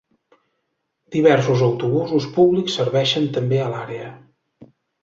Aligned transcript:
Diversos 1.17 1.61
autobusos 1.67 2.27
públics 2.39 2.81
serveixen 2.81 3.31
també 3.39 3.65
l'àrea. 3.77 4.13